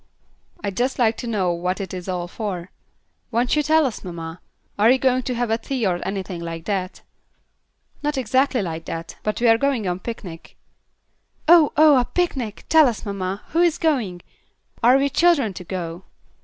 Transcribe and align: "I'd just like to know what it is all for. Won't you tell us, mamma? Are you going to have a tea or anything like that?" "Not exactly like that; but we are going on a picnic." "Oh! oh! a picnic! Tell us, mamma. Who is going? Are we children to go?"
"I'd 0.63 0.75
just 0.75 0.97
like 0.97 1.15
to 1.17 1.27
know 1.27 1.51
what 1.53 1.79
it 1.79 1.93
is 1.93 2.09
all 2.09 2.27
for. 2.27 2.71
Won't 3.29 3.55
you 3.55 3.61
tell 3.61 3.85
us, 3.85 4.03
mamma? 4.03 4.41
Are 4.79 4.89
you 4.89 4.97
going 4.97 5.21
to 5.21 5.35
have 5.35 5.51
a 5.51 5.59
tea 5.59 5.85
or 5.85 5.99
anything 6.03 6.41
like 6.41 6.65
that?" 6.65 7.03
"Not 8.01 8.17
exactly 8.17 8.63
like 8.63 8.85
that; 8.85 9.17
but 9.21 9.39
we 9.39 9.47
are 9.47 9.59
going 9.59 9.87
on 9.87 9.97
a 9.97 9.99
picnic." 9.99 10.57
"Oh! 11.47 11.71
oh! 11.77 11.99
a 11.99 12.05
picnic! 12.05 12.65
Tell 12.67 12.87
us, 12.87 13.05
mamma. 13.05 13.43
Who 13.49 13.59
is 13.61 13.77
going? 13.77 14.23
Are 14.81 14.97
we 14.97 15.07
children 15.07 15.53
to 15.53 15.63
go?" 15.63 16.05